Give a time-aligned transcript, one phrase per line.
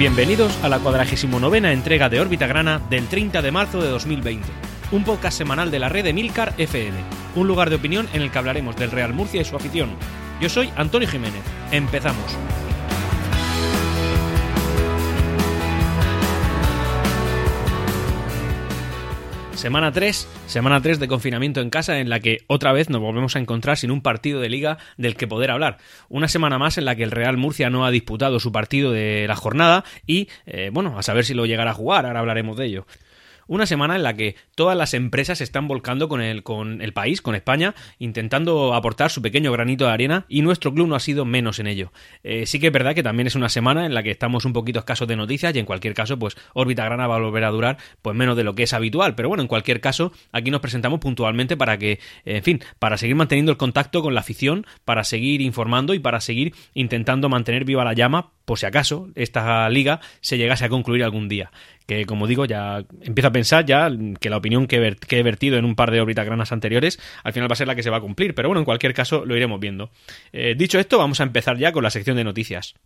[0.00, 4.48] Bienvenidos a la 49 entrega de Órbita Grana del 30 de marzo de 2020,
[4.92, 6.96] un podcast semanal de la red de Milcar FM,
[7.36, 9.90] un lugar de opinión en el que hablaremos del Real Murcia y su afición.
[10.40, 11.42] Yo soy Antonio Jiménez.
[11.70, 12.34] Empezamos.
[19.60, 23.36] Semana 3, semana 3 de confinamiento en casa en la que otra vez nos volvemos
[23.36, 25.76] a encontrar sin un partido de liga del que poder hablar.
[26.08, 29.26] Una semana más en la que el Real Murcia no ha disputado su partido de
[29.28, 32.64] la jornada y, eh, bueno, a saber si lo llegará a jugar, ahora hablaremos de
[32.64, 32.86] ello.
[33.50, 36.92] Una semana en la que todas las empresas se están volcando con el, con el
[36.92, 41.00] país, con España, intentando aportar su pequeño granito de arena y nuestro club no ha
[41.00, 41.92] sido menos en ello.
[42.22, 44.52] Eh, sí que es verdad que también es una semana en la que estamos un
[44.52, 47.50] poquito escasos de noticias y en cualquier caso, pues órbita grana va a volver a
[47.50, 49.16] durar pues menos de lo que es habitual.
[49.16, 53.16] Pero bueno, en cualquier caso, aquí nos presentamos puntualmente para que, en fin, para seguir
[53.16, 57.82] manteniendo el contacto con la afición, para seguir informando y para seguir intentando mantener viva
[57.82, 61.52] la llama por si acaso esta liga se llegase a concluir algún día.
[61.90, 65.64] Que como digo, ya empiezo a pensar ya que la opinión que, he vertido en
[65.64, 67.96] un par de órbitas granas anteriores al final va a ser la que se va
[67.96, 68.32] a cumplir.
[68.32, 69.90] Pero bueno, en cualquier caso lo iremos viendo.
[70.32, 72.76] Eh, dicho esto, vamos a empezar ya con la sección de noticias.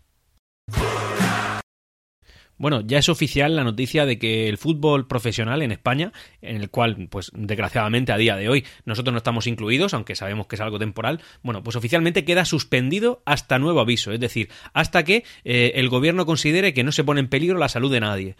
[2.56, 6.70] Bueno, ya es oficial la noticia de que el fútbol profesional en España, en el
[6.70, 10.62] cual, pues desgraciadamente a día de hoy nosotros no estamos incluidos, aunque sabemos que es
[10.62, 15.72] algo temporal, bueno, pues oficialmente queda suspendido hasta nuevo aviso, es decir, hasta que eh,
[15.74, 18.36] el gobierno considere que no se pone en peligro la salud de nadie.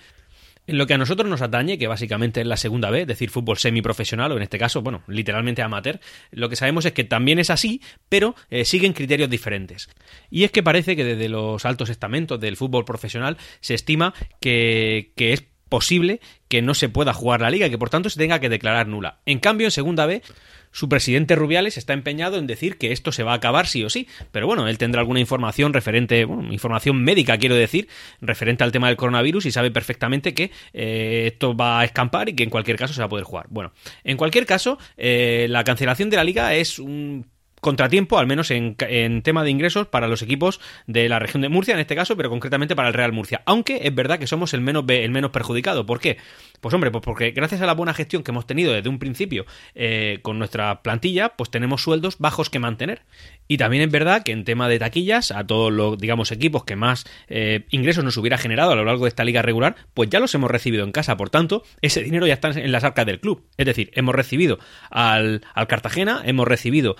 [0.67, 3.31] En lo que a nosotros nos atañe, que básicamente es la segunda vez, es decir,
[3.31, 7.39] fútbol semiprofesional, o en este caso, bueno, literalmente amateur, lo que sabemos es que también
[7.39, 9.91] es así, pero eh, siguen criterios diferentes.
[10.31, 15.13] Y es que parece que desde los altos estamentos del fútbol profesional se estima que
[15.17, 15.45] es
[15.75, 18.49] posible que no se pueda jugar la liga y que por tanto se tenga que
[18.49, 19.19] declarar nula.
[19.27, 20.23] En cambio, en segunda B,
[20.71, 23.91] su presidente Rubiales está empeñado en decir que esto se va a acabar sí o
[23.91, 27.89] sí, pero bueno, él tendrá alguna información referente, bueno, información médica quiero decir,
[28.21, 32.35] referente al tema del coronavirus y sabe perfectamente que eh, esto va a escampar y
[32.35, 33.47] que en cualquier caso se va a poder jugar.
[33.51, 33.73] Bueno,
[34.05, 37.27] en cualquier caso, eh, la cancelación de la liga es un
[37.65, 38.77] contratiempo, al menos en,
[39.23, 42.29] tema de ingresos, para los equipos de la región de Murcia, en este caso, pero
[42.29, 43.41] concretamente para el Real Murcia.
[43.47, 45.87] Aunque es verdad que somos el menos, el menos perjudicado.
[45.87, 46.19] ¿Por qué?
[46.61, 49.47] Pues hombre, pues porque gracias a la buena gestión que hemos tenido desde un principio
[49.75, 53.01] eh, con nuestra plantilla, pues tenemos sueldos bajos que mantener.
[53.49, 56.77] Y también es verdad que en tema de taquillas, a todos los, digamos, equipos que
[56.77, 60.21] más eh, ingresos nos hubiera generado a lo largo de esta liga regular, pues ya
[60.21, 61.17] los hemos recibido en casa.
[61.17, 63.43] Por tanto, ese dinero ya está en las arcas del club.
[63.57, 64.59] Es decir, hemos recibido
[64.91, 66.97] al, al Cartagena, hemos recibido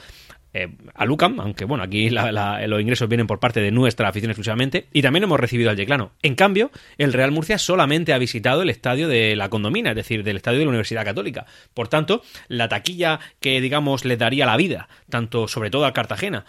[0.55, 4.87] eh, a Lucam, aunque bueno, aquí los ingresos vienen por parte de nuestra afición exclusivamente,
[4.93, 6.13] y también hemos recibido al Yeclano.
[6.23, 10.23] En cambio, el Real Murcia solamente ha visitado el estadio de la Condomina, es decir,
[10.23, 11.47] del estadio de la Universidad Católica.
[11.75, 16.45] Por tanto, la taquilla que, digamos, le daría la vida, tanto sobre todo a Cartagena,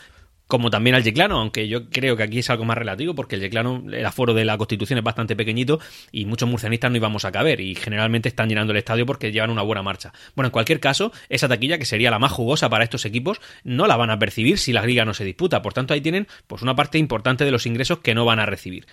[0.48, 3.42] como también al Yeclano, aunque yo creo que aquí es algo más relativo porque el
[3.42, 5.80] Yeclano, el aforo de la Constitución es bastante pequeñito
[6.12, 9.50] y muchos murcianistas no íbamos a caber y generalmente están llenando el estadio porque llevan
[9.50, 10.14] una buena marcha.
[10.36, 13.88] Bueno, en cualquier caso, esa taquilla que sería la más jugosa para estos equipos no
[13.88, 16.62] la van a percibir si la liga no se disputa, por tanto ahí tienen pues
[16.62, 18.86] una parte importante de los ingresos que no van a recibir.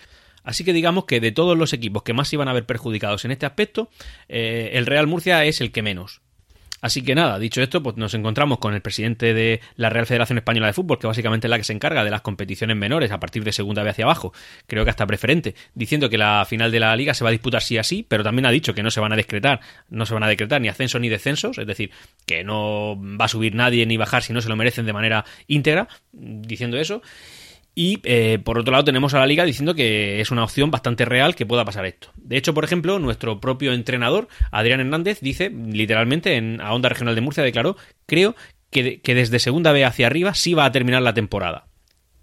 [0.43, 3.31] Así que digamos que de todos los equipos que más iban a ver perjudicados en
[3.31, 3.89] este aspecto,
[4.27, 6.21] eh, el Real Murcia es el que menos.
[6.83, 10.37] Así que nada, dicho esto, pues nos encontramos con el presidente de la Real Federación
[10.37, 13.21] Española de Fútbol, que básicamente es la que se encarga de las competiciones menores a
[13.21, 14.33] partir de segunda vez hacia abajo,
[14.67, 17.61] creo que hasta preferente, diciendo que la final de la liga se va a disputar
[17.61, 20.23] sí así, pero también ha dicho que no se van a decretar, no se van
[20.23, 21.89] a decretar ni ascensos ni descensos, es decir,
[22.25, 25.23] que no va a subir nadie ni bajar si no se lo merecen de manera
[25.47, 27.01] íntegra, diciendo eso.
[27.75, 31.05] Y eh, por otro lado tenemos a la liga diciendo que es una opción bastante
[31.05, 32.09] real que pueda pasar esto.
[32.15, 37.15] De hecho, por ejemplo, nuestro propio entrenador, Adrián Hernández, dice literalmente en a Onda Regional
[37.15, 37.75] de Murcia, declaró,
[38.05, 38.35] creo
[38.69, 41.65] que, que desde segunda B hacia arriba sí va a terminar la temporada.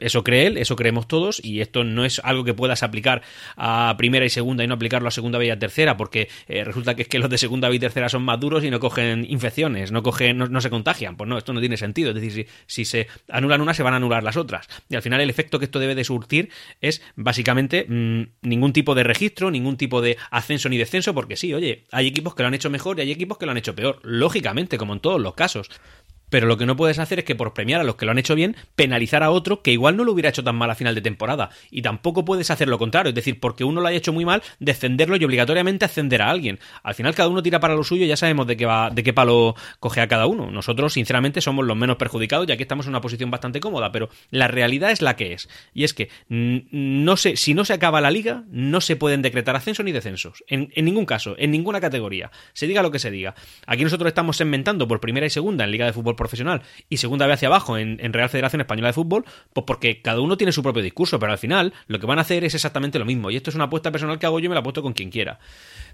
[0.01, 3.23] Eso cree él, eso creemos todos, y esto no es algo que puedas aplicar
[3.57, 6.95] a primera y segunda y no aplicarlo a segunda y a tercera, porque eh, resulta
[6.95, 9.93] que es que los de segunda y tercera son más duros y no cogen infecciones,
[9.93, 11.17] no cogen, no, se contagian.
[11.17, 12.11] Pues no, esto no tiene sentido.
[12.11, 14.69] Es decir, si, se anulan unas, se van a anular las otras.
[14.89, 16.51] Y al final el efecto que esto debe de surtir
[16.81, 21.55] es básicamente mm, ningún tipo de registro, ningún tipo de ascenso ni descenso, porque sí,
[21.55, 23.75] oye, hay equipos que lo han hecho mejor y hay equipos que lo han hecho
[23.75, 24.01] peor.
[24.03, 25.71] Lógicamente, como en todos los casos.
[26.31, 28.19] Pero lo que no puedes hacer es que por premiar a los que lo han
[28.19, 30.95] hecho bien, penalizar a otro que igual no lo hubiera hecho tan mal a final
[30.95, 31.51] de temporada.
[31.71, 34.43] Y tampoco puedes hacer lo contrario, es decir, porque uno lo haya hecho muy mal,
[34.59, 36.59] descenderlo y obligatoriamente ascender a alguien.
[36.83, 39.13] Al final cada uno tira para lo suyo, ya sabemos de qué va, de qué
[39.13, 40.51] palo coge a cada uno.
[40.51, 44.09] Nosotros, sinceramente, somos los menos perjudicados y aquí estamos en una posición bastante cómoda, pero
[44.31, 45.49] la realidad es la que es.
[45.75, 49.57] Y es que no sé, si no se acaba la liga, no se pueden decretar
[49.57, 50.45] ascensos ni descensos.
[50.47, 52.31] En, en ningún caso, en ninguna categoría.
[52.53, 53.35] Se diga lo que se diga.
[53.67, 57.27] Aquí nosotros estamos segmentando por primera y segunda en Liga de Fútbol profesional y segunda
[57.27, 60.63] vez hacia abajo en, Real Federación Española de Fútbol, pues porque cada uno tiene su
[60.63, 63.31] propio discurso, pero al final lo que van a hacer es exactamente lo mismo.
[63.31, 65.39] Y esto es una apuesta personal que hago yo me la apuesto con quien quiera.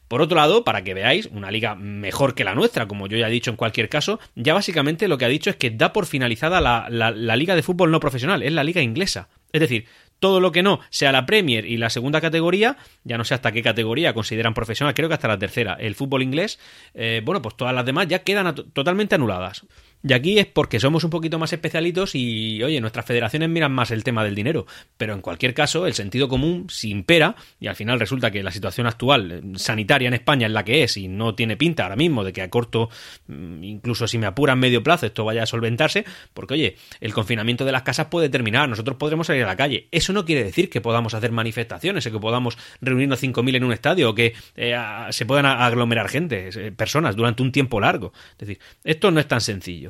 [0.08, 3.28] Por otro lado, para que veáis, una liga mejor que la nuestra, como yo ya
[3.28, 6.06] he dicho en cualquier caso, ya básicamente lo que ha dicho es que da por
[6.06, 9.28] finalizada la, la liga de fútbol no profesional, es la liga inglesa.
[9.52, 9.86] Es decir,
[10.18, 13.52] todo lo que no sea la Premier y la segunda categoría, ya no sé hasta
[13.52, 16.58] qué categoría consideran profesional, creo que hasta la tercera, el fútbol inglés,
[16.94, 19.66] eh, bueno, pues todas las demás ya quedan totalmente anuladas.
[20.02, 23.90] Y aquí es porque somos un poquito más especialitos y, oye, nuestras federaciones miran más
[23.90, 24.66] el tema del dinero.
[24.96, 28.52] Pero en cualquier caso, el sentido común se impera y al final resulta que la
[28.52, 31.96] situación actual eh, sanitaria en España es la que es y no tiene pinta ahora
[31.96, 32.88] mismo de que a corto,
[33.26, 36.04] mm, incluso si me apuran medio plazo, esto vaya a solventarse.
[36.34, 39.88] Porque, oye, el confinamiento de las casas puede terminar, nosotros podremos salir a la calle.
[39.90, 43.72] Eso no quiere decir que podamos hacer manifestaciones o que podamos reunirnos 5.000 en un
[43.72, 44.76] estadio o que eh,
[45.10, 48.12] se puedan aglomerar gente, eh, personas, durante un tiempo largo.
[48.32, 49.85] Es decir, esto no es tan sencillo.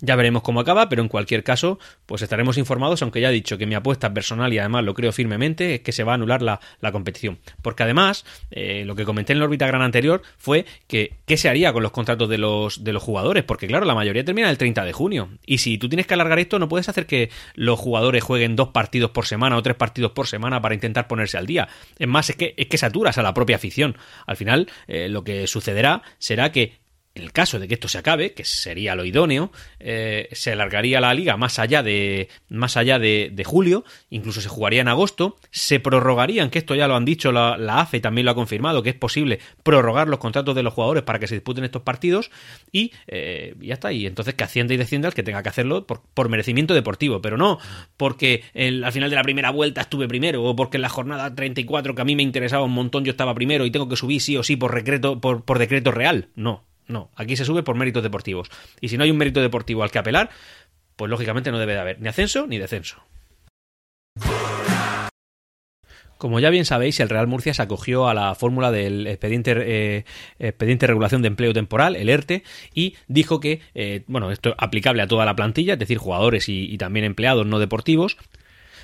[0.00, 3.56] Ya veremos cómo acaba, pero en cualquier caso, pues estaremos informados, aunque ya he dicho
[3.56, 6.42] que mi apuesta personal y además lo creo firmemente, es que se va a anular
[6.42, 6.60] la,
[6.92, 7.38] competición.
[7.62, 11.48] Porque además, eh, lo que comenté en la órbita gran anterior fue que qué se
[11.48, 14.58] haría con los contratos de los, de los jugadores, porque claro, la mayoría termina el
[14.58, 15.30] 30 de junio.
[15.46, 18.68] Y si tú tienes que alargar esto, no puedes hacer que los jugadores jueguen dos
[18.68, 21.68] partidos por semana o tres partidos por semana para intentar ponerse al día.
[21.98, 23.96] Es más, es que, es que saturas a la propia afición.
[24.26, 26.85] Al final, eh, lo que sucederá será que
[27.16, 31.00] en el caso de que esto se acabe, que sería lo idóneo, eh, se alargaría
[31.00, 35.80] la liga más allá de más allá de, julio, incluso se jugaría en agosto, se
[35.80, 38.90] prorrogarían, que esto ya lo han dicho la, la, AFE también lo ha confirmado, que
[38.90, 42.30] es posible prorrogar los contratos de los jugadores para que se disputen estos partidos
[42.70, 43.92] y eh, ya está.
[43.92, 47.36] Y entonces que Hacienda y descienda el que tenga que hacerlo por, merecimiento deportivo, pero
[47.36, 47.58] no
[47.96, 51.94] porque al final de la primera vuelta estuve primero o porque en la jornada 34
[51.94, 54.36] que a mí me interesaba un montón yo estaba primero y tengo que subir sí
[54.36, 56.28] o sí por, decreto, por, por decreto real.
[56.36, 58.50] No, no, aquí se sube por méritos deportivos.
[58.80, 60.30] Y si no hay un mérito deportivo al que apelar,
[60.96, 63.02] pues lógicamente no debe de haber ni ascenso ni descenso.
[66.18, 70.04] Como ya bien sabéis, el Real Murcia se acogió a la fórmula del expediente, eh,
[70.38, 72.42] de regulación de empleo temporal, el ERTE,
[72.72, 76.48] y dijo que, eh, bueno, esto es aplicable a toda la plantilla, es decir, jugadores
[76.48, 78.16] y también empleados no deportivos,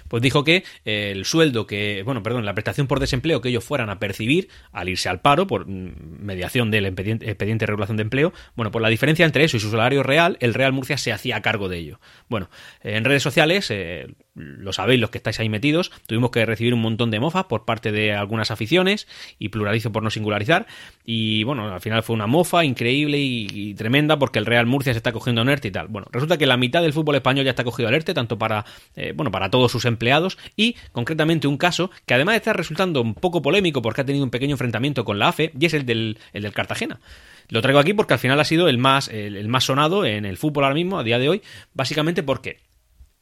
[0.08, 3.64] pues dijo que eh, el sueldo que, bueno, perdón, la prestación por desempleo que ellos
[3.64, 8.02] fueran a percibir al irse al paro por mm, mediación del expediente, de regulación de
[8.02, 11.12] empleo, bueno, pues la diferencia entre eso y su salario real, el Real Murcia se
[11.12, 12.00] hacía cargo de ello.
[12.28, 12.50] Bueno,
[12.82, 16.80] en redes sociales, eh, lo sabéis los que estáis ahí metidos, tuvimos que recibir un
[16.80, 19.06] montón de mofas por parte de algunas aficiones
[19.38, 20.66] y pluralizo por no singularizar
[21.04, 24.98] y bueno, al final fue una mofa increíble y, tremenda porque el Real Murcia se
[24.98, 25.88] está cogiendo a ERTE y tal.
[25.88, 28.64] Bueno, resulta que la mitad del fútbol español ya está cogido al ERTE, tanto para,
[28.96, 33.14] eh, bueno, para todos sus empleados y concretamente un caso que además está resultando un
[33.14, 36.18] poco polémico porque ha tenido un pequeño enfrentamiento con la AFE y es el del,
[36.32, 37.00] el del Cartagena.
[37.48, 40.38] Lo traigo aquí porque al final ha sido el más, el más sonado en el
[40.38, 41.42] fútbol ahora mismo, a día de hoy,
[41.74, 42.60] básicamente porque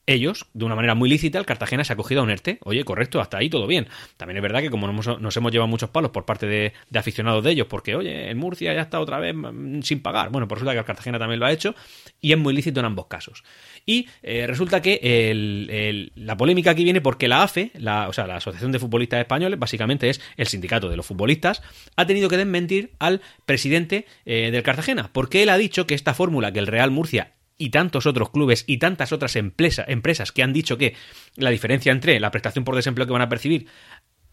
[0.06, 2.58] ellos, de una manera muy lícita, el Cartagena se ha cogido a un ERTE.
[2.64, 3.88] Oye, correcto, hasta ahí todo bien.
[4.16, 7.44] También es verdad que como nos nos hemos llevado muchos palos por parte de, aficionados
[7.44, 10.30] de ellos, porque, oye, en Murcia ya está otra vez mm, sin pagar.
[10.30, 11.74] Bueno, pues resulta que el Cartagena también lo ha hecho
[12.20, 13.44] y es muy lícito en ambos casos.
[13.86, 18.36] Y eh, resulta que la polémica aquí viene porque la AFE, la, o sea, la
[18.36, 21.62] Asociación de Futbolistas Españoles, básicamente es el sindicato de los futbolistas,
[21.96, 26.14] ha tenido que desmentir al presidente eh, del Cartagena, porque él ha dicho que esta
[26.14, 30.52] fórmula que el Real Murcia y tantos otros clubes y tantas otras empresas que han
[30.52, 30.94] dicho que
[31.36, 33.66] la diferencia entre la prestación por desempleo que van a percibir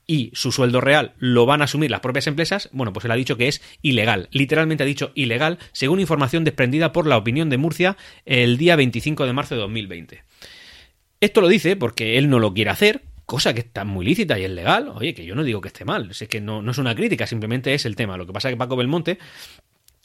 [0.07, 3.15] y su sueldo real lo van a asumir las propias empresas, bueno, pues él ha
[3.15, 4.29] dicho que es ilegal.
[4.31, 9.25] Literalmente ha dicho ilegal, según información desprendida por la opinión de Murcia el día 25
[9.25, 10.23] de marzo de 2020.
[11.19, 14.45] Esto lo dice porque él no lo quiere hacer, cosa que está muy lícita y
[14.45, 14.93] es legal.
[14.95, 17.27] Oye, que yo no digo que esté mal, es que no, no es una crítica,
[17.27, 18.15] simplemente es el tema.
[18.15, 19.19] Lo que pasa es que Paco Belmonte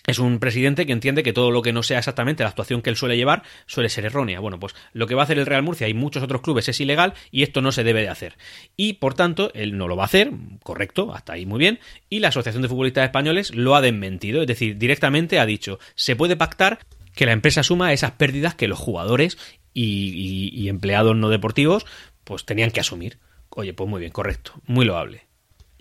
[0.06, 2.90] es un presidente que entiende que todo lo que no sea exactamente la actuación que
[2.90, 4.40] él suele llevar suele ser errónea.
[4.40, 6.80] Bueno, pues lo que va a hacer el Real Murcia y muchos otros clubes es
[6.80, 8.37] ilegal y esto no se debe de hacer.
[8.76, 10.32] Y por tanto, él no lo va a hacer,
[10.62, 11.78] correcto, hasta ahí muy bien,
[12.09, 16.16] y la Asociación de Futbolistas Españoles lo ha desmentido, es decir, directamente ha dicho, se
[16.16, 16.80] puede pactar
[17.14, 19.38] que la empresa suma esas pérdidas que los jugadores
[19.75, 21.87] y, empleados no deportivos
[22.25, 23.18] pues tenían que asumir.
[23.50, 25.26] Oye, pues muy bien, correcto, muy loable.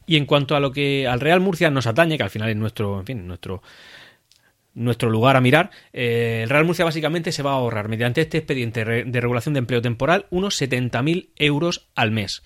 [0.05, 2.57] Y en cuanto a lo que al Real Murcia nos atañe, que al final es
[2.57, 3.61] nuestro, en fin, nuestro
[4.73, 8.37] nuestro lugar a mirar, eh, el Real Murcia básicamente se va a ahorrar mediante este
[8.37, 12.43] expediente de regulación de empleo temporal unos 70.000 euros al mes.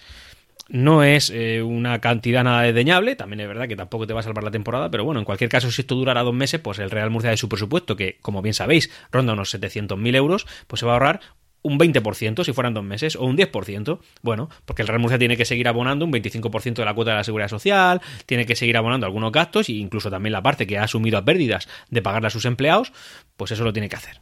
[0.67, 4.23] No es eh, una cantidad nada desdeñable, también es verdad que tampoco te va a
[4.23, 6.89] salvar la temporada, pero bueno, en cualquier caso, si esto durará dos meses, pues el
[6.89, 10.87] Real Murcia de su presupuesto, que como bien sabéis, ronda unos 700.000 euros, pues se
[10.87, 11.19] va a ahorrar
[11.65, 13.99] un 20% si fueran dos meses, o un 10%.
[14.21, 17.17] Bueno, porque el Real Murcia tiene que seguir abonando un 25% de la cuota de
[17.17, 20.77] la seguridad social, tiene que seguir abonando algunos gastos e incluso también la parte que
[20.77, 22.93] ha asumido a pérdidas de pagarle a sus empleados,
[23.35, 24.21] pues eso lo tiene que hacer.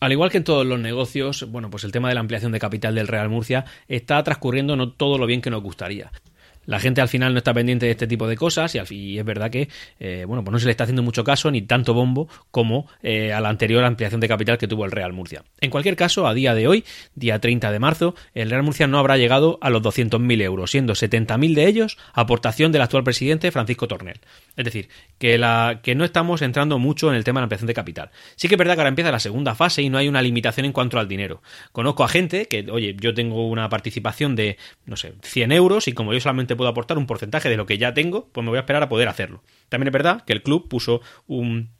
[0.00, 2.58] Al igual que en todos los negocios, bueno, pues el tema de la ampliación de
[2.58, 6.10] capital del Real Murcia está transcurriendo no todo lo bien que nos gustaría
[6.66, 9.50] la gente al final no está pendiente de este tipo de cosas y, es verdad
[9.50, 9.68] que
[10.00, 13.32] eh, bueno pues no se le está haciendo mucho caso ni tanto bombo como eh,
[13.32, 15.44] a la anterior ampliación de capital que tuvo el Real Murcia.
[15.60, 18.98] En cualquier caso, a día de hoy, día 30 de marzo, el Real Murcia no
[18.98, 23.88] habrá llegado a los 200.000 euros, siendo 70.000 de ellos aportación del actual presidente Francisco
[23.88, 24.20] Tornel.
[24.56, 24.88] Es decir,
[25.18, 28.10] que, la, que no estamos entrando mucho en el tema de la ampliación de capital.
[28.36, 30.66] Sí que es verdad que ahora empieza la segunda fase y no hay una limitación
[30.66, 31.42] en cuanto al dinero.
[31.72, 35.92] Conozco a gente que, oye, yo tengo una participación de, no sé, 100 euros y
[35.92, 38.58] como yo solamente puedo aportar un porcentaje de lo que ya tengo, pues me voy
[38.58, 39.42] a esperar a poder hacerlo.
[39.68, 41.70] También es verdad que el club puso un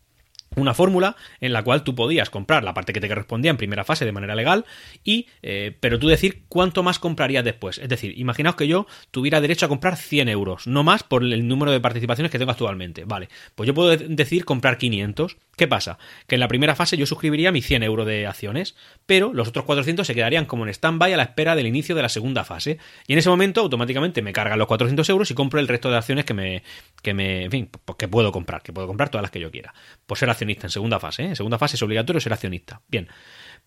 [0.56, 3.84] una fórmula en la cual tú podías comprar la parte que te correspondía en primera
[3.84, 4.64] fase de manera legal
[5.04, 7.78] y eh, pero tú decir cuánto más comprarías después.
[7.78, 11.46] Es decir imaginaos que yo tuviera derecho a comprar 100 euros no más por el
[11.48, 13.04] número de participaciones que tengo actualmente.
[13.04, 15.98] Vale pues yo puedo decir comprar 500 ¿qué pasa?
[16.26, 19.64] que en la primera fase yo suscribiría mis 100 euros de acciones pero los otros
[19.64, 22.78] 400 se quedarían como en stand-by a la espera del inicio de la segunda fase.
[23.06, 25.96] Y en ese momento automáticamente me cargan los 400 euros y compro el resto de
[25.96, 26.62] acciones que me
[27.02, 29.50] que me en fin pues que puedo comprar que puedo comprar todas las que yo
[29.50, 29.74] quiera.
[30.06, 30.30] Por ser
[30.66, 31.22] en segunda fase.
[31.22, 31.28] ¿eh?
[31.28, 32.82] En segunda fase es obligatorio ser accionista.
[32.88, 33.08] Bien,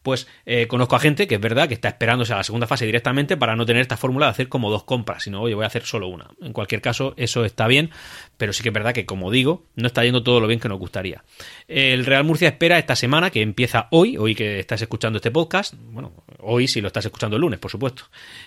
[0.06, 2.86] pues eh, conozco a gente que es verdad que está esperándose a la segunda fase
[2.86, 5.68] directamente para no tener esta fórmula de hacer como dos compras, sino, oye, voy a
[5.68, 6.30] hacer solo una.
[6.44, 7.90] En cualquier caso, eso está bien,
[8.38, 10.70] pero sí que es verdad que, como digo, no está yendo todo lo bien que
[10.70, 11.24] nos gustaría.
[11.68, 15.74] El Real Murcia espera esta semana, que empieza hoy, hoy que estás escuchando este podcast,
[15.76, 18.04] bueno, hoy si lo estás escuchando el lunes, por supuesto,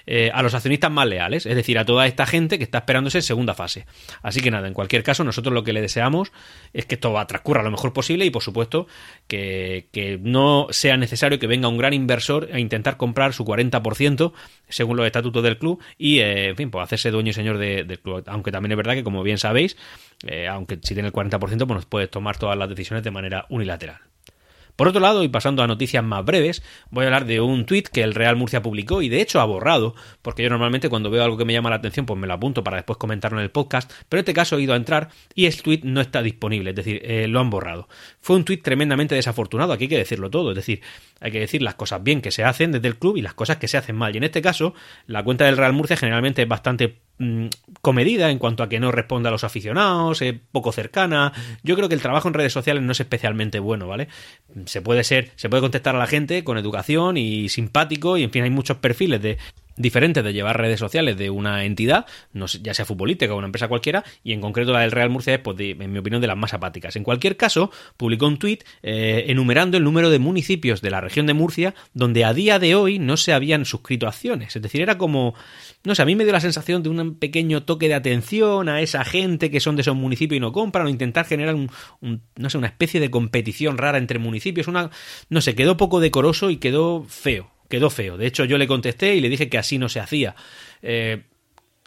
[0.07, 3.19] eh, a los accionistas más leales, es decir, a toda esta gente que está esperándose
[3.19, 3.85] en segunda fase.
[4.23, 6.31] Así que nada, en cualquier caso, nosotros lo que le deseamos
[6.73, 8.87] es que esto transcurra lo mejor posible y, por supuesto,
[9.27, 14.33] que, que no sea necesario que venga un gran inversor a intentar comprar su 40%
[14.69, 17.99] según los estatutos del club y, eh, en fin, pues hacerse dueño y señor del
[18.01, 18.23] club.
[18.27, 19.77] Aunque también es verdad que, como bien sabéis,
[20.27, 24.08] eh, aunque si tiene el 40%, pues puedes tomar todas las decisiones de manera unilateral.
[24.79, 27.89] Por otro lado, y pasando a noticias más breves, voy a hablar de un tuit
[27.89, 31.25] que el Real Murcia publicó y de hecho ha borrado, porque yo normalmente cuando veo
[31.25, 33.51] algo que me llama la atención, pues me lo apunto para después comentarlo en el
[33.51, 36.71] podcast, pero en este caso he ido a entrar y el tuit no está disponible,
[36.71, 37.89] es decir, eh, lo han borrado.
[38.21, 40.81] Fue un tuit tremendamente desafortunado, aquí hay que decirlo todo, es decir,
[41.19, 43.57] hay que decir las cosas bien que se hacen desde el club y las cosas
[43.57, 44.15] que se hacen mal.
[44.15, 44.75] Y en este caso,
[45.09, 47.47] la cuenta del Real Murcia generalmente es bastante mm,
[47.81, 51.33] comedida en cuanto a que no responde a los aficionados, es poco cercana.
[51.63, 54.09] Yo creo que el trabajo en redes sociales no es especialmente bueno, ¿vale?
[54.67, 58.31] Se puede ser, se puede contestar a la gente con educación y simpático, y en
[58.31, 59.39] fin, hay muchos perfiles de
[59.79, 62.07] diferente de llevar redes sociales de una entidad,
[62.63, 65.41] ya sea futbolística o una empresa cualquiera, y en concreto la del Real Murcia es,
[65.41, 66.97] pues, en mi opinión, de las más apáticas.
[66.97, 71.27] En cualquier caso, publicó un tuit eh, enumerando el número de municipios de la región
[71.27, 74.57] de Murcia donde a día de hoy no se habían suscrito acciones.
[74.57, 75.35] Es decir, era como,
[75.85, 78.81] no sé, a mí me dio la sensación de un pequeño toque de atención a
[78.81, 81.71] esa gente que son de esos municipios y no compran, o intentar generar un,
[82.37, 84.91] no sé, una especie de competición rara entre municipios, una,
[85.29, 88.17] no sé, quedó poco decoroso y quedó feo quedó feo.
[88.17, 90.35] De hecho, yo le contesté y le dije que así no se hacía.
[90.83, 91.23] Eh,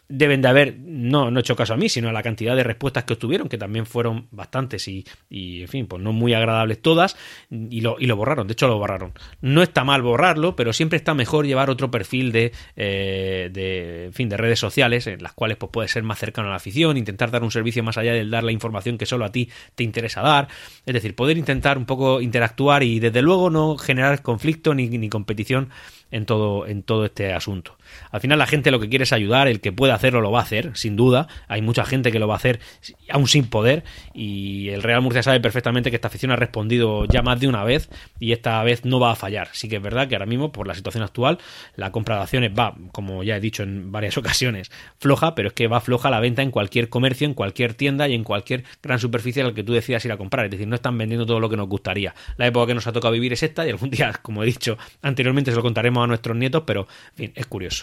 [0.08, 2.62] deben de haber, no, no he hecho caso a mí, sino a la cantidad de
[2.62, 6.82] respuestas que obtuvieron, que también fueron bastantes y, y en fin, pues no muy agradables
[6.82, 7.16] todas,
[7.50, 9.12] y lo, y lo borraron, de hecho lo borraron.
[9.40, 14.12] No está mal borrarlo, pero siempre está mejor llevar otro perfil de, eh, de, en
[14.12, 16.96] fin, de redes sociales, en las cuales pues puede ser más cercano a la afición,
[16.96, 19.84] intentar dar un servicio más allá del dar la información que solo a ti te
[19.84, 20.48] interesa dar,
[20.84, 25.08] es decir, poder intentar un poco interactuar y desde luego no generar conflicto ni, ni
[25.08, 25.70] competición
[26.10, 27.76] en todo, en todo este asunto.
[28.10, 30.40] Al final la gente lo que quiere es ayudar, el que pueda hacerlo lo va
[30.40, 31.28] a hacer, sin duda.
[31.48, 32.60] Hay mucha gente que lo va a hacer
[33.10, 33.84] aún sin poder
[34.14, 37.64] y el Real Murcia sabe perfectamente que esta afición ha respondido ya más de una
[37.64, 39.48] vez y esta vez no va a fallar.
[39.52, 41.38] Sí que es verdad que ahora mismo, por la situación actual,
[41.76, 45.54] la compra de acciones va, como ya he dicho en varias ocasiones, floja, pero es
[45.54, 48.98] que va floja la venta en cualquier comercio, en cualquier tienda y en cualquier gran
[48.98, 50.46] superficie a la que tú decidas ir a comprar.
[50.46, 52.14] Es decir, no están vendiendo todo lo que nos gustaría.
[52.36, 54.78] La época que nos ha tocado vivir es esta y algún día, como he dicho
[55.02, 57.81] anteriormente, se lo contaremos a nuestros nietos, pero en fin, es curioso.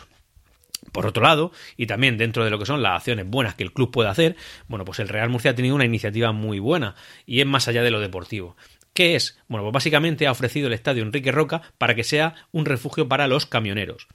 [0.91, 3.73] Por otro lado, y también dentro de lo que son las acciones buenas que el
[3.73, 4.35] club puede hacer,
[4.67, 7.83] bueno, pues el Real Murcia ha tenido una iniciativa muy buena y es más allá
[7.83, 8.55] de lo deportivo.
[8.93, 9.39] ¿Qué es?
[9.47, 13.27] Bueno, pues básicamente ha ofrecido el estadio Enrique Roca para que sea un refugio para
[13.27, 14.07] los camioneros.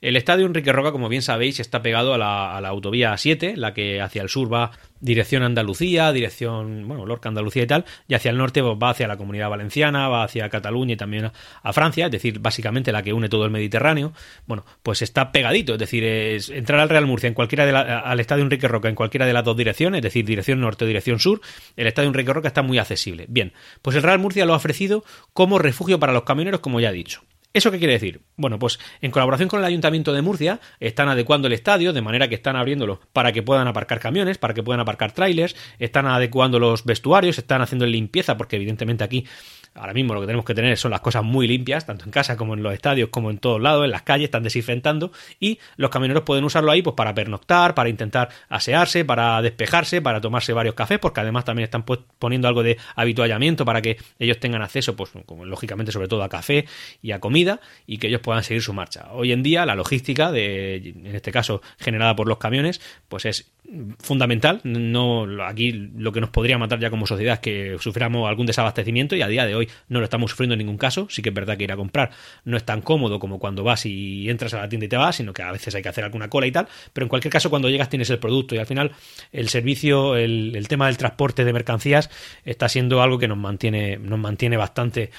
[0.00, 4.00] El estadio Enrique Roca, como bien sabéis, está pegado a la, autovía 7, la que
[4.00, 8.36] hacia el sur va dirección Andalucía, dirección, bueno, Lorca, Andalucía y tal, y hacia el
[8.36, 11.30] norte va hacia la comunidad valenciana, va hacia Cataluña y también
[11.62, 14.12] a Francia, es decir, básicamente la que une todo el Mediterráneo.
[14.46, 18.20] Bueno, pues está pegadito, es decir, es entrar al Real Murcia en cualquiera de al
[18.20, 21.18] estadio Enrique Roca en cualquiera de las dos direcciones, es decir, dirección norte o dirección
[21.18, 21.40] sur,
[21.76, 23.26] el estadio Enrique Roca está muy accesible.
[23.28, 23.52] Bien,
[23.82, 26.92] pues el Real Murcia lo ha ofrecido como refugio para los camioneros, como ya he
[26.92, 27.22] dicho.
[27.58, 28.20] ¿Eso qué quiere decir?
[28.36, 32.28] Bueno, pues en colaboración con el Ayuntamiento de Murcia están adecuando el estadio de manera
[32.28, 36.60] que están abriéndolo para que puedan aparcar camiones, para que puedan aparcar trailers, están adecuando
[36.60, 39.26] los vestuarios, están haciendo limpieza porque evidentemente aquí
[39.74, 42.36] Ahora mismo lo que tenemos que tener son las cosas muy limpias, tanto en casa
[42.36, 45.90] como en los estadios, como en todos lados, en las calles, están desinfectando y los
[45.90, 50.74] camioneros pueden usarlo ahí pues para pernoctar, para intentar asearse, para despejarse, para tomarse varios
[50.74, 51.84] cafés, porque además también están
[52.18, 56.28] poniendo algo de habituallamiento para que ellos tengan acceso, pues como, lógicamente sobre todo a
[56.28, 56.66] café
[57.02, 59.08] y a comida y que ellos puedan seguir su marcha.
[59.12, 63.50] Hoy en día la logística de, en este caso generada por los camiones, pues es
[63.98, 64.60] fundamental.
[64.64, 69.14] No, aquí lo que nos podría matar ya como sociedad es que suframos algún desabastecimiento
[69.14, 69.57] y a día de hoy
[69.88, 71.08] no lo estamos sufriendo en ningún caso.
[71.10, 72.10] Sí que es verdad que ir a comprar
[72.44, 75.16] no es tan cómodo como cuando vas y entras a la tienda y te vas,
[75.16, 76.68] sino que a veces hay que hacer alguna cola y tal.
[76.92, 78.92] Pero en cualquier caso, cuando llegas tienes el producto y al final
[79.32, 82.10] el servicio, el, el tema del transporte de mercancías
[82.44, 85.10] está siendo algo que nos mantiene, nos mantiene bastante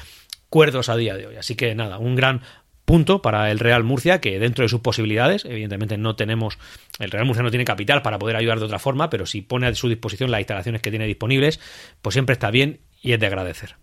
[0.49, 1.35] cuerdos a día de hoy.
[1.35, 2.41] Así que nada, un gran
[2.89, 6.57] punto para el Real Murcia, que dentro de sus posibilidades, evidentemente no tenemos,
[6.97, 9.67] el Real Murcia no tiene capital para poder ayudar de otra forma, pero si pone
[9.67, 11.59] a su disposición las instalaciones que tiene disponibles,
[12.01, 13.75] pues siempre está bien y es de agradecer.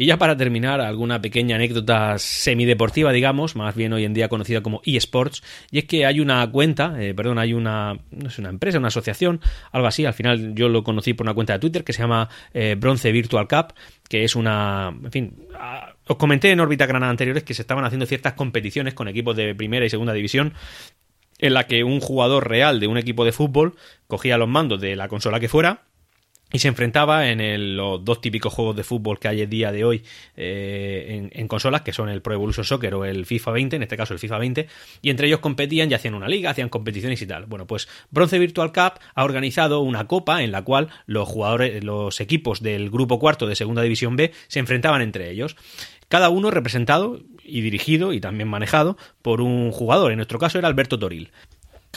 [0.00, 4.60] Y ya para terminar, alguna pequeña anécdota semideportiva, digamos, más bien hoy en día conocida
[4.60, 8.50] como eSports, y es que hay una cuenta, eh, perdón, hay una, no sé, una
[8.50, 9.40] empresa, una asociación,
[9.72, 12.28] algo así, al final yo lo conocí por una cuenta de Twitter que se llama
[12.54, 13.74] eh, Bronce Virtual Cup,
[14.08, 15.34] que es una, en fin,
[16.06, 19.52] os comenté en órbita granada anteriores que se estaban haciendo ciertas competiciones con equipos de
[19.56, 20.54] primera y segunda división
[21.40, 23.74] en la que un jugador real de un equipo de fútbol
[24.06, 25.87] cogía los mandos de la consola que fuera
[26.52, 29.84] y se enfrentaba en los dos típicos juegos de fútbol que hay el día de
[29.84, 30.02] hoy
[30.36, 33.96] eh, en, consolas, que son el Pro Evolution Soccer o el FIFA 20, en este
[33.96, 34.68] caso el FIFA 20,
[35.02, 37.46] y entre ellos competían y hacían una liga, hacían competiciones y tal.
[37.46, 42.20] Bueno, pues Bronce Virtual Cup ha organizado una copa en la cual los jugadores, los
[42.20, 45.56] equipos del grupo cuarto de Segunda División B se enfrentaban entre ellos.
[46.08, 50.10] Cada uno representado y dirigido y también manejado por un jugador.
[50.10, 51.30] En nuestro caso era Alberto Toril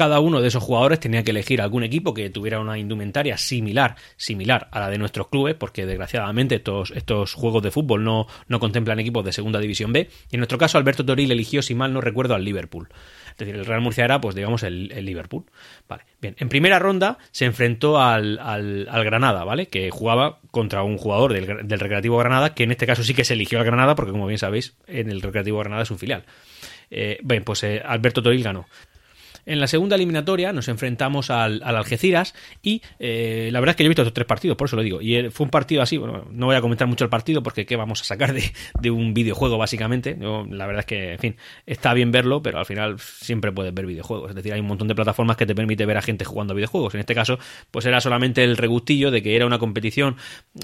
[0.01, 3.97] cada uno de esos jugadores tenía que elegir algún equipo que tuviera una indumentaria similar,
[4.17, 8.59] similar a la de nuestros clubes, porque desgraciadamente estos, estos juegos de fútbol no, no
[8.59, 10.09] contemplan equipos de segunda división B.
[10.31, 12.89] Y en nuestro caso, Alberto Toril eligió, si mal no recuerdo, al Liverpool.
[13.29, 15.45] Es decir, el Real Murcia era, pues digamos, el, Liverpool.
[15.87, 16.01] Vale.
[16.19, 19.67] Bien, en primera ronda se enfrentó al, al, Granada, ¿vale?
[19.67, 23.23] Que jugaba contra un jugador del, del Recreativo Granada, que en este caso sí que
[23.23, 26.23] se eligió al Granada, porque como bien sabéis, en el Recreativo Granada es un filial.
[26.89, 28.65] Eh, bien, pues eh, Alberto Toril ganó.
[29.45, 33.87] En la segunda eliminatoria nos enfrentamos al, Algeciras y eh, la verdad es que yo
[33.87, 35.01] he visto estos tres partidos, por eso lo digo.
[35.01, 37.75] Y fue un partido así, bueno, no voy a comentar mucho el partido porque qué
[37.75, 40.17] vamos a sacar de, un videojuego básicamente.
[40.19, 43.85] la verdad es que, en fin, está bien verlo, pero al final siempre puedes ver
[43.85, 44.29] videojuegos.
[44.29, 46.93] Es decir, hay un montón de plataformas que te permite ver a gente jugando videojuegos.
[46.93, 47.39] En este caso,
[47.71, 50.17] pues era solamente el regustillo de que era una competición,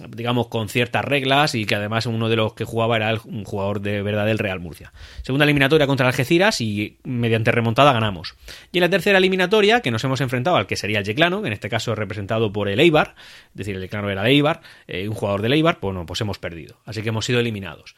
[0.10, 3.82] digamos, con ciertas reglas y que además uno de los que jugaba era un jugador
[3.82, 4.92] de verdad del Real Murcia.
[5.24, 8.36] Segunda eliminatoria contra Algeciras y mediante remontada ganamos.
[8.72, 11.48] Y en la tercera eliminatoria, que nos hemos enfrentado al que sería el Yeclano, que
[11.48, 13.16] en este caso representado por el Eibar,
[13.52, 16.38] es decir, el Yeclano era el Eibar, eh, un jugador del Eibar, pues, pues hemos
[16.38, 16.78] perdido.
[16.86, 17.96] Así que hemos sido eliminados.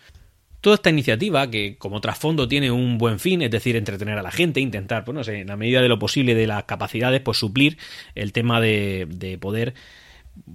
[0.61, 4.31] Toda esta iniciativa, que como trasfondo tiene un buen fin, es decir, entretener a la
[4.31, 7.37] gente, intentar, pues no sé, en la medida de lo posible de las capacidades, pues
[7.37, 7.77] suplir
[8.13, 9.73] el tema de, de poder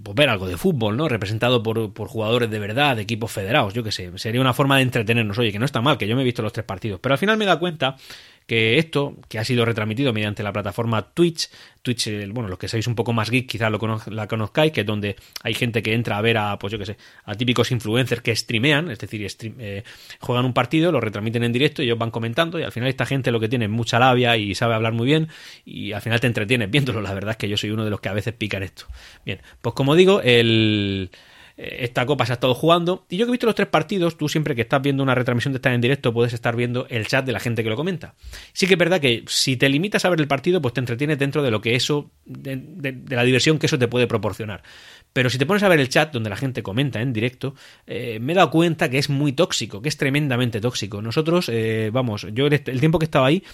[0.02, 1.08] pues, ver algo de fútbol, ¿no?
[1.08, 4.10] Representado por, por, jugadores de verdad, de equipos federados, yo qué sé.
[4.18, 5.38] Sería una forma de entretenernos.
[5.38, 7.00] Oye, que no está mal, que yo me he visto los tres partidos.
[7.00, 7.96] Pero al final me da cuenta
[8.46, 11.48] que esto, que ha sido retransmitido mediante la plataforma Twitch,
[11.82, 14.86] Twitch, bueno, los que seáis un poco más geek quizás lo la conozcáis, que es
[14.86, 18.22] donde hay gente que entra a ver a, pues yo que sé, a típicos influencers
[18.22, 19.26] que streamean, es decir,
[19.58, 19.82] eh,
[20.20, 23.06] juegan un partido, lo retransmiten en directo y ellos van comentando y al final esta
[23.06, 25.28] gente lo que tiene es mucha labia y sabe hablar muy bien
[25.64, 28.00] y al final te entretienes viéndolo, la verdad es que yo soy uno de los
[28.00, 28.86] que a veces pican esto.
[29.24, 31.10] Bien, pues como digo, el...
[31.56, 33.06] Eh, esta copa se ha estado jugando.
[33.08, 35.52] Y yo que he visto los tres partidos, tú siempre que estás viendo una retransmisión
[35.52, 38.14] de estar en directo, puedes estar viendo el chat de la gente que lo comenta.
[38.52, 41.18] Sí que es verdad que si te limitas a ver el partido, pues te entretienes
[41.18, 44.62] dentro de lo que eso, de la diversión que eso te puede proporcionar.
[45.14, 47.54] Pero si te pones a ver el chat donde la gente comenta en directo,
[47.86, 51.00] eh, me he dado cuenta que es muy tóxico, que es tremendamente tóxico.
[51.00, 53.44] Nosotros, eh, vamos, yo el tiempo que estaba ahí,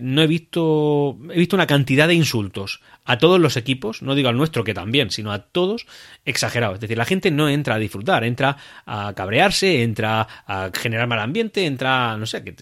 [0.00, 4.28] no he visto, he visto una cantidad de insultos a todos los equipos, no digo
[4.28, 5.86] al nuestro que también, sino a todos,
[6.24, 6.76] exagerados.
[6.76, 11.18] Es decir, la gente no entra a disfrutar, entra a cabrearse, entra a generar mal
[11.18, 12.54] ambiente, entra, no sé, que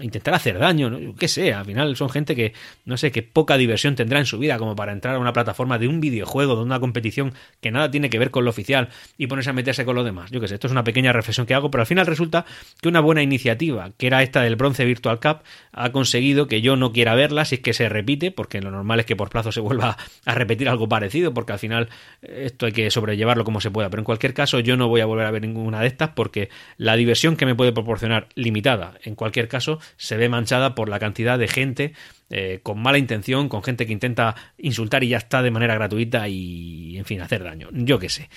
[0.00, 1.14] intentar hacer daño, ¿no?
[1.14, 2.52] qué sé, al final son gente que
[2.84, 5.78] no sé qué poca diversión tendrá en su vida como para entrar a una plataforma
[5.78, 9.26] de un videojuego, de una competición que nada tiene que ver con lo oficial y
[9.26, 10.30] ponerse a meterse con los demás.
[10.30, 12.44] Yo qué sé, esto es una pequeña reflexión que hago, pero al final resulta
[12.80, 15.38] que una buena iniciativa, que era esta del Bronce Virtual Cup,
[15.72, 19.00] ha conseguido que yo no quiera verla si es que se repite, porque lo normal
[19.00, 21.88] es que por plazo se vuelva a repetir algo parecido, porque al final
[22.22, 25.06] esto hay que sobrellevarlo como se pueda, pero en cualquier caso yo no voy a
[25.06, 29.14] volver a ver ninguna de estas porque la diversión que me puede proporcionar limitada en
[29.14, 31.92] cualquier caso se ve manchada por la cantidad de gente
[32.30, 36.28] eh, con mala intención, con gente que intenta insultar y ya está de manera gratuita
[36.28, 37.68] y, en fin, hacer daño.
[37.72, 38.28] Yo qué sé.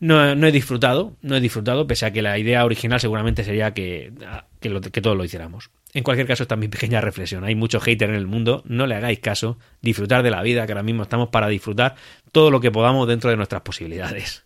[0.00, 4.12] No, he disfrutado, no he disfrutado, pese a que la idea original seguramente sería que,
[4.60, 5.70] que, que todos lo hiciéramos.
[5.94, 7.44] En cualquier caso, esta es mi pequeña reflexión.
[7.44, 10.72] Hay mucho hater en el mundo, no le hagáis caso, disfrutar de la vida, que
[10.72, 11.94] ahora mismo estamos para disfrutar
[12.32, 14.44] todo lo que podamos dentro de nuestras posibilidades.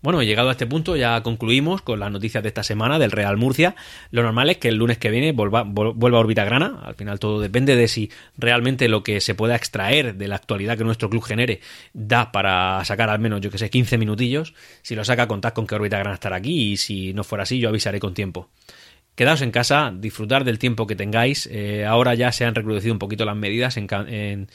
[0.00, 3.36] Bueno, llegado a este punto ya concluimos con las noticias de esta semana del Real
[3.36, 3.74] Murcia.
[4.12, 6.80] Lo normal es que el lunes que viene vuelva, vuelva a órbita grana.
[6.84, 10.78] Al final todo depende de si realmente lo que se pueda extraer de la actualidad
[10.78, 11.60] que nuestro club genere
[11.94, 14.54] da para sacar al menos, yo que sé, 15 minutillos.
[14.82, 17.58] Si lo saca, contad con que órbita grana estará aquí y si no fuera así,
[17.58, 18.50] yo avisaré con tiempo.
[19.16, 21.48] Quedaos en casa, disfrutar del tiempo que tengáis.
[21.50, 24.48] Eh, ahora ya se han recrudecido un poquito las medidas en, en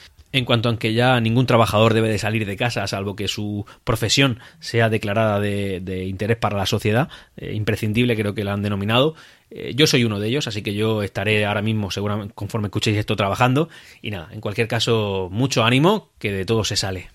[0.46, 4.40] cuanto a que ya ningún trabajador debe de salir de casa, salvo que su profesión
[4.60, 9.14] sea declarada de, interés para la sociedad, eh, imprescindible creo que la han denominado.
[9.52, 12.98] Eh, yo soy uno de ellos, así que yo estaré ahora mismo, seguramente, conforme escuchéis
[12.98, 13.70] esto, trabajando.
[14.02, 17.10] Y nada, en cualquier caso, mucho ánimo, que de todo se sale.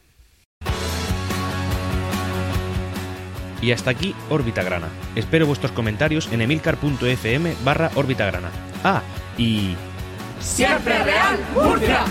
[3.61, 4.89] Y hasta aquí Órbita Grana.
[5.17, 8.51] Espero vuestros comentarios en emilcar.fm barra Órbita Grana.
[8.85, 9.03] Ah,
[9.37, 9.75] y...
[10.39, 12.05] ¡Siempre Real Murcia!